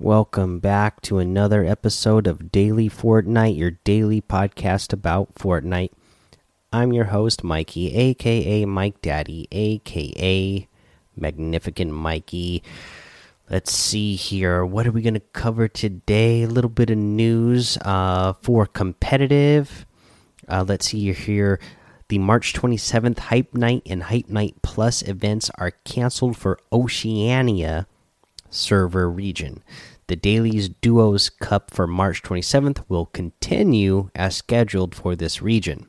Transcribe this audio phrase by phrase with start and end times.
[0.00, 5.90] Welcome back to another episode of Daily Fortnite, your daily podcast about Fortnite.
[6.72, 10.68] I'm your host, Mikey, aka Mike Daddy, aka
[11.16, 12.62] Magnificent Mikey.
[13.50, 14.64] Let's see here.
[14.64, 16.44] What are we going to cover today?
[16.44, 19.84] A little bit of news uh, for competitive.
[20.46, 21.58] Uh, let's see here.
[22.06, 27.88] The March 27th Hype Night and Hype Night Plus events are canceled for Oceania
[28.50, 29.62] server region.
[30.08, 35.86] The Dailies Duos Cup for March 27th will continue as scheduled for this region.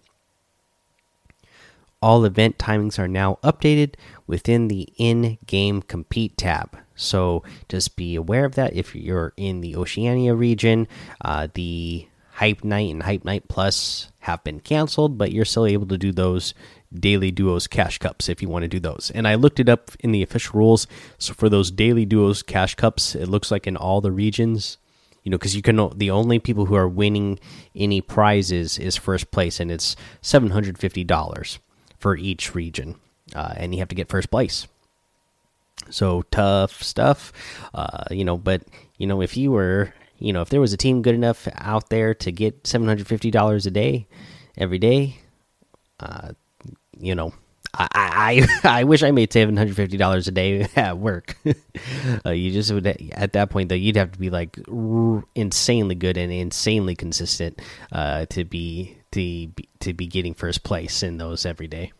[2.01, 3.95] All event timings are now updated
[4.27, 6.77] within the in game compete tab.
[6.95, 10.87] So just be aware of that if you're in the Oceania region.
[11.21, 15.87] Uh, the Hype Night and Hype Night Plus have been canceled, but you're still able
[15.87, 16.53] to do those
[16.93, 19.11] daily duos cash cups if you want to do those.
[19.13, 20.87] And I looked it up in the official rules.
[21.17, 24.77] So for those daily duos cash cups, it looks like in all the regions,
[25.23, 27.39] you know, because you can the only people who are winning
[27.75, 31.59] any prizes is first place, and it's seven hundred fifty dollars
[31.99, 32.95] for each region,
[33.35, 34.67] uh, and you have to get first place.
[35.89, 37.31] So tough stuff,
[37.73, 38.37] uh, you know.
[38.37, 38.63] But
[38.97, 41.89] you know, if you were, you know, if there was a team good enough out
[41.89, 44.07] there to get seven hundred fifty dollars a day,
[44.57, 45.17] every day,
[45.99, 46.31] uh,
[46.99, 47.33] you know,
[47.73, 51.37] I I I wish I made seven hundred fifty dollars a day at work.
[52.25, 54.57] uh, you just would at that point though you'd have to be like
[55.35, 61.03] insanely good and insanely consistent uh, to be to be, to be getting first place
[61.03, 61.91] in those every day.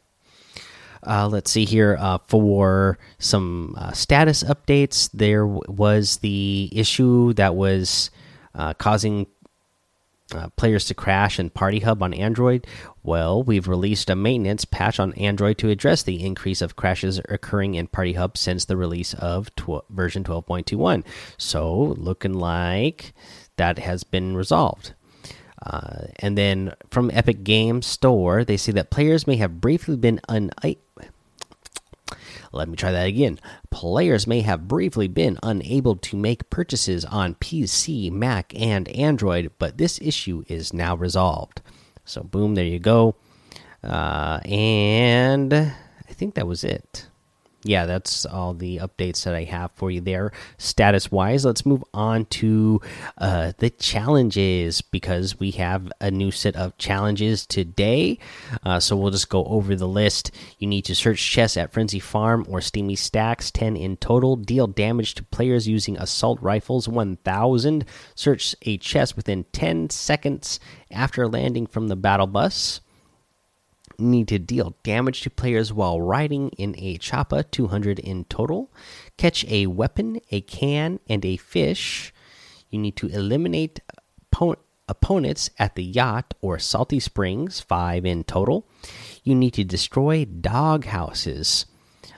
[1.05, 5.09] Uh, let's see here uh, for some uh, status updates.
[5.13, 8.11] There was the issue that was
[8.53, 9.27] uh, causing
[10.33, 12.65] uh, players to crash in Party Hub on Android.
[13.03, 17.75] Well, we've released a maintenance patch on Android to address the increase of crashes occurring
[17.75, 21.03] in Party Hub since the release of tw version 12.21.
[21.37, 23.13] So, looking like
[23.57, 24.93] that has been resolved.
[25.65, 30.21] Uh, and then from Epic Games Store, they say that players may have briefly been
[30.29, 30.51] un
[32.51, 33.39] let me try that again.
[33.69, 39.77] Players may have briefly been unable to make purchases on PC, Mac, and Android, but
[39.77, 41.61] this issue is now resolved.
[42.05, 43.15] So, boom, there you go.
[43.83, 47.07] Uh, and I think that was it
[47.63, 51.43] yeah, that's all the updates that I have for you there, status wise.
[51.43, 52.79] Let's move on to
[53.17, 58.17] uh, the challenges because we have a new set of challenges today.
[58.63, 60.31] Uh, so we'll just go over the list.
[60.57, 64.37] You need to search chests at Frenzy Farm or Steamy Stacks, 10 in total.
[64.37, 67.83] Deal damage to players using assault rifles, 1000.
[68.15, 70.61] Search a chest within 10 seconds
[70.91, 72.79] after landing from the battle bus
[73.99, 78.71] need to deal damage to players while riding in a choppa, 200 in total.
[79.17, 82.13] Catch a weapon, a can, and a fish.
[82.69, 83.79] You need to eliminate
[84.87, 88.67] opponents at the yacht or salty springs, 5 in total.
[89.23, 91.65] You need to destroy dog houses,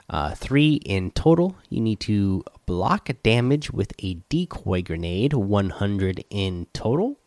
[0.08, 1.56] uh, 3 in total.
[1.68, 7.18] You need to block damage with a decoy grenade, 100 in total.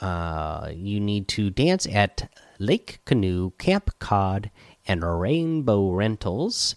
[0.00, 4.50] Uh, you need to dance at Lake Canoe, Camp Cod,
[4.86, 6.76] and Rainbow Rentals.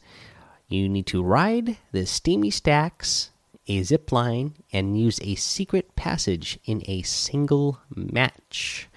[0.67, 3.31] You need to ride the Steamy Stacks,
[3.67, 8.87] a zip line, and use a secret passage in a single match.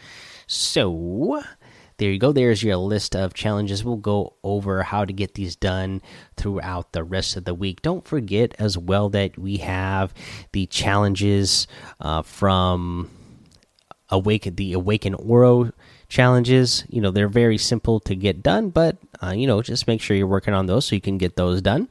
[0.46, 1.42] So,
[1.98, 2.32] there you go.
[2.32, 3.84] There's your list of challenges.
[3.84, 6.02] We'll go over how to get these done
[6.36, 7.80] throughout the rest of the week.
[7.80, 10.12] Don't forget as well that we have
[10.52, 11.66] the challenges
[12.00, 13.10] uh, from
[14.08, 15.70] Awaken the Awaken Oro
[16.12, 16.84] challenges.
[16.88, 20.16] You know, they're very simple to get done, but uh, you know, just make sure
[20.16, 21.88] you're working on those so you can get those done.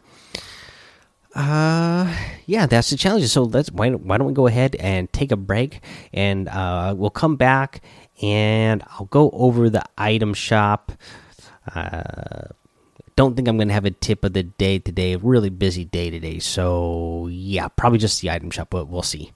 [1.33, 2.13] Uh,
[2.45, 3.31] yeah, that's the challenges.
[3.31, 5.81] So let's why, why don't we go ahead and take a break,
[6.13, 7.81] and uh, we'll come back
[8.21, 10.91] and I'll go over the item shop.
[11.73, 12.53] Uh,
[13.15, 15.15] don't think I'm gonna have a tip of the day today.
[15.15, 19.31] Really busy day today, so yeah, probably just the item shop, but we'll see.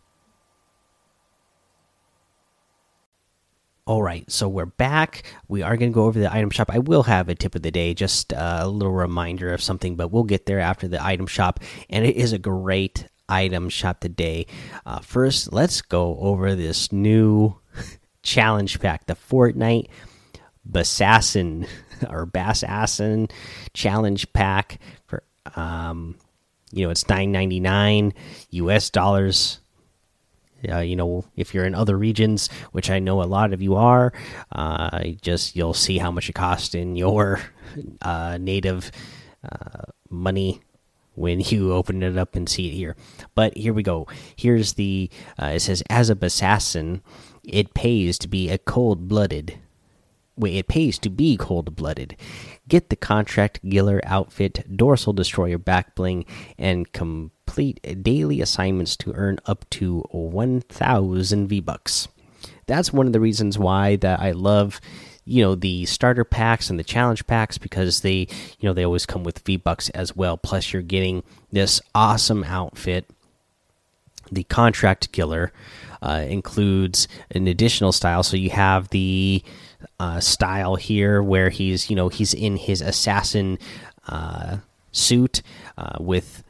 [3.87, 5.21] All right, so we're back.
[5.47, 6.71] We are going to go over the item shop.
[6.73, 10.07] I will have a tip of the day, just a little reminder of something, but
[10.07, 11.59] we'll get there after the item shop.
[11.87, 14.47] And it is a great item shop today.
[14.87, 17.59] Uh, first, let's go over this new
[18.23, 19.89] challenge pack the Fortnite
[20.67, 21.67] Bassassin
[22.09, 23.29] or Bassassin
[23.73, 25.21] challenge pack for,
[25.55, 26.17] um,
[26.71, 28.15] you know, it's nine ninety nine
[28.49, 29.59] US dollars
[30.69, 33.75] uh, you know, if you're in other regions, which I know a lot of you
[33.75, 34.13] are,
[34.51, 37.41] uh, just you'll see how much it costs in your
[38.01, 38.91] uh, native
[39.43, 40.61] uh, money
[41.15, 42.95] when you open it up and see it here.
[43.33, 44.07] But here we go.
[44.35, 45.09] Here's the
[45.41, 47.01] uh, it says as a assassin,
[47.43, 49.59] it pays to be a cold blooded.
[50.37, 52.17] Wait, it pays to be cold blooded.
[52.67, 56.25] Get the contract Giller outfit, dorsal destroyer back bling,
[56.57, 56.91] and
[57.55, 62.09] complete daily assignments to earn up to 1,000 V bucks.
[62.65, 64.81] That's one of the reasons why that I love
[65.23, 68.27] you know the starter packs and the challenge packs because they
[68.59, 70.35] you know they always come with V bucks as well.
[70.35, 73.09] Plus, you're getting this awesome outfit.
[74.29, 75.53] The contract killer
[76.01, 79.41] uh, includes an additional style, so you have the
[79.97, 83.59] uh, style here where he's you know he's in his assassin
[84.09, 84.57] uh,
[84.91, 85.41] suit
[85.77, 86.43] uh, with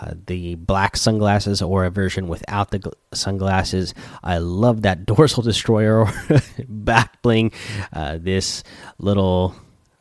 [0.00, 3.94] uh, the black sunglasses or a version without the sunglasses.
[4.22, 6.06] I love that dorsal destroyer
[6.68, 7.52] back bling.
[7.92, 8.62] Uh, this
[8.98, 9.54] little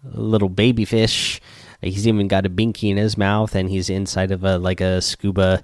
[0.04, 1.42] little baby fish.
[1.82, 5.02] He's even got a binky in his mouth, and he's inside of a like a
[5.02, 5.64] scuba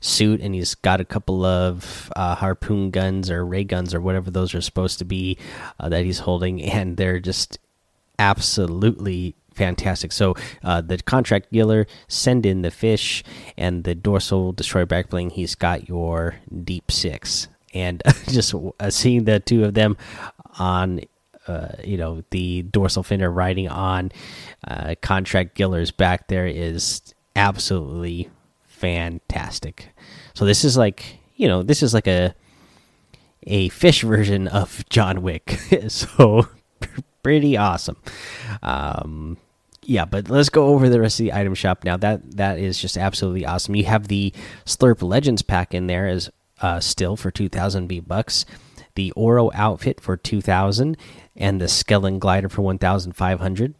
[0.00, 4.30] suit, and he's got a couple of uh, harpoon guns or ray guns or whatever
[4.30, 5.36] those are supposed to be
[5.80, 7.58] uh, that he's holding, and they're just
[8.18, 10.12] absolutely fantastic.
[10.12, 13.22] So uh, the contract dealer send in the fish
[13.56, 15.30] and the dorsal destroy back bling.
[15.30, 19.96] He's got your deep six, and just uh, seeing the two of them
[20.58, 21.00] on.
[21.46, 24.12] Uh, you know the dorsal finner riding on
[24.66, 27.00] uh, contract Giller's back there is
[27.36, 28.28] absolutely
[28.66, 29.88] fantastic.
[30.34, 32.34] So this is like you know this is like a
[33.46, 35.58] a fish version of John Wick.
[35.88, 36.48] so
[37.22, 37.96] pretty awesome.
[38.62, 39.38] Um,
[39.88, 41.96] yeah, but let's go over the rest of the item shop now.
[41.96, 43.74] That that is just absolutely awesome.
[43.74, 44.34] You have the
[44.66, 46.28] Slurp Legends pack in there as
[46.60, 48.44] uh, still for two thousand V bucks,
[48.96, 50.98] the Oro outfit for two thousand,
[51.34, 53.74] and the Skellen glider for one thousand five hundred.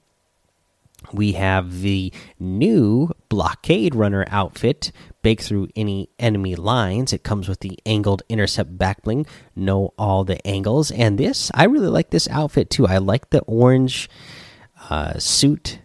[1.13, 2.11] We have the
[2.41, 7.13] new Blockade Runner outfit, baked through any enemy lines.
[7.13, 10.91] It comes with the angled intercept backbling, know all the angles.
[10.91, 12.87] And this, I really like this outfit too.
[12.87, 14.09] I like the orange
[14.89, 15.81] uh, suit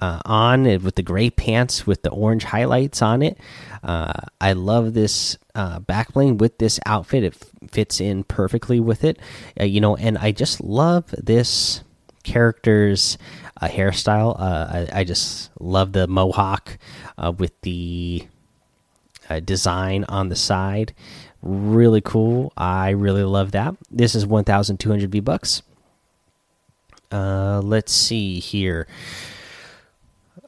[0.00, 3.38] uh, on it with the gray pants with the orange highlights on it.
[3.82, 5.80] Uh, I love this uh,
[6.36, 7.24] with this outfit.
[7.24, 7.36] It
[7.70, 9.18] fits in perfectly with it,
[9.60, 9.96] uh, you know.
[9.96, 11.82] And I just love this
[12.22, 13.18] character's
[13.60, 14.38] uh, hairstyle.
[14.38, 16.78] Uh, I, I, just love the mohawk
[17.38, 18.26] with the
[19.44, 20.94] design on the side.
[21.42, 22.52] Really cool.
[22.56, 23.74] I really love that.
[23.90, 25.62] This is 1,200 V bucks.
[27.10, 28.86] let's see here.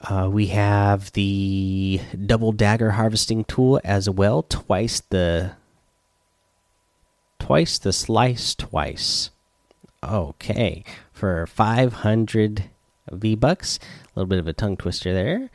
[0.02, 4.42] Uh, we have the double dagger harvesting tool as well.
[4.42, 5.52] Twice the
[7.38, 9.30] twice the slice twice.
[10.02, 10.82] Okay,
[11.12, 12.64] for 500
[13.12, 13.78] V bucks.
[13.78, 15.50] A little bit of a tongue twister there.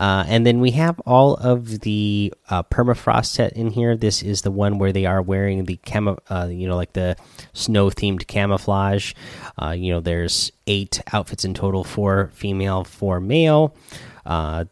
[0.00, 3.94] Uh, and then we have all of the uh, permafrost set in here.
[3.98, 7.16] This is the one where they are wearing the camo, uh, you know, like the
[7.52, 9.12] snow themed camouflage.
[9.60, 13.76] Uh, you know, there's eight outfits in total: four female, four male.
[14.24, 14.64] Uh,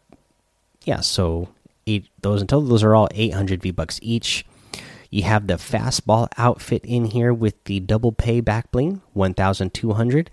[0.83, 1.49] yeah, so
[1.85, 2.67] eight those in total.
[2.67, 4.47] Those are all 800 V bucks each.
[5.11, 10.29] You have the fastball outfit in here with the double pay back bling, 1,200.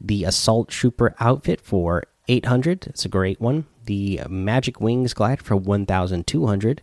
[0.00, 2.86] The assault trooper outfit for 800.
[2.88, 6.82] It's a great one the Magic Wings Glide for 1,200,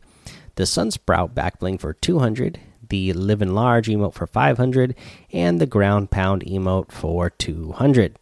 [0.56, 4.96] the Sunsprout Backbling for 200, the Live and Large emote for 500,
[5.32, 8.18] and the Ground Pound emote for 200.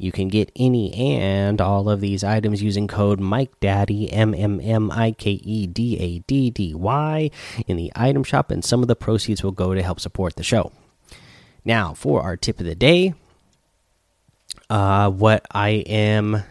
[0.00, 4.90] You can get any and all of these items using code MikeDaddy M M M
[4.90, 7.30] I K E D A D D Y
[7.66, 10.42] in the item shop, and some of the proceeds will go to help support the
[10.42, 10.72] show.
[11.66, 13.12] Now, for our tip of the day,
[14.70, 16.44] uh, what I am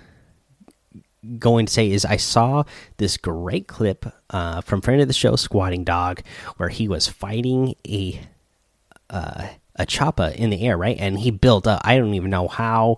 [1.38, 2.64] going to say is I saw
[2.98, 6.22] this great clip uh, from friend of the show, Squatting Dog,
[6.58, 8.22] where he was fighting a
[9.10, 10.98] uh, a choppa in the air, right?
[11.00, 11.82] And he built up.
[11.84, 12.98] I don't even know how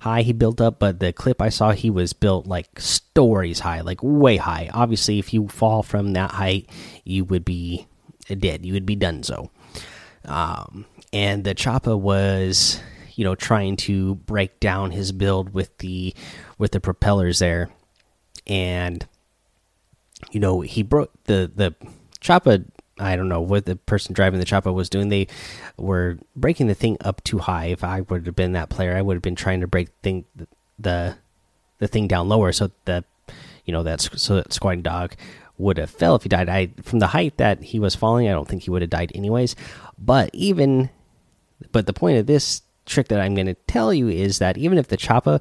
[0.00, 3.82] high he built up, but the clip I saw, he was built like stories high,
[3.82, 4.68] like way high.
[4.74, 6.68] Obviously, if you fall from that height,
[7.04, 7.86] you would be
[8.26, 8.66] dead.
[8.66, 9.50] You would be done so.
[10.24, 12.80] Um, and the choppa was
[13.22, 16.12] you know trying to break down his build with the
[16.58, 17.70] with the propellers there
[18.48, 19.06] and
[20.32, 21.72] you know he broke the the
[22.20, 22.64] choppa
[22.98, 25.08] I don't know what the person driving the choppa was doing.
[25.08, 25.28] They
[25.76, 27.66] were breaking the thing up too high.
[27.66, 30.24] If I would have been that player, I would have been trying to break thing
[30.80, 31.16] the
[31.78, 33.04] the thing down lower so that
[33.64, 35.14] you know that's so that squatting dog
[35.58, 36.48] would have fell if he died.
[36.48, 39.12] I from the height that he was falling, I don't think he would have died
[39.14, 39.54] anyways.
[39.96, 40.90] But even
[41.70, 42.62] but the point of this
[42.92, 45.40] trick that I'm going to tell you is that even if the Choppa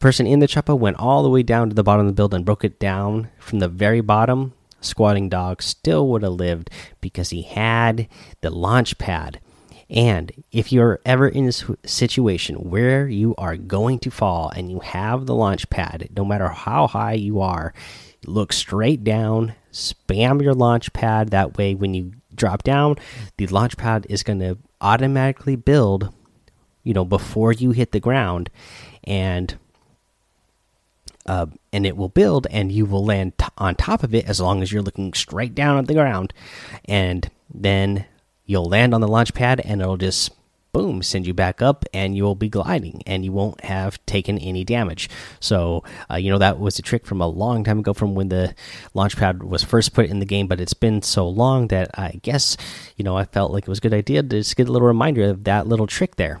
[0.00, 2.32] person in the chopper went all the way down to the bottom of the build
[2.32, 6.70] and broke it down from the very bottom, squatting dog still would have lived
[7.02, 8.08] because he had
[8.40, 9.40] the launch pad.
[9.90, 11.52] And if you're ever in a
[11.86, 16.48] situation where you are going to fall and you have the launch pad, no matter
[16.48, 17.74] how high you are,
[18.24, 21.30] look straight down, spam your launch pad.
[21.30, 22.96] That way, when you drop down,
[23.36, 26.14] the launch pad is going to automatically build,
[26.90, 28.50] you know, before you hit the ground.
[29.04, 29.56] And
[31.24, 34.60] uh, and it will build, and you will land on top of it as long
[34.60, 36.32] as you're looking straight down at the ground.
[36.86, 38.06] And then
[38.44, 40.32] you'll land on the launch pad, and it'll just
[40.72, 44.64] boom send you back up and you'll be gliding and you won't have taken any
[44.64, 48.14] damage so uh, you know that was a trick from a long time ago from
[48.14, 48.54] when the
[48.94, 52.20] launch pad was first put in the game but it's been so long that i
[52.22, 52.56] guess
[52.96, 54.86] you know i felt like it was a good idea to just get a little
[54.86, 56.40] reminder of that little trick there